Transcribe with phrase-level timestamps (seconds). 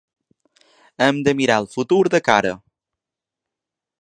[1.07, 2.57] Hem de mirar el futur de cara.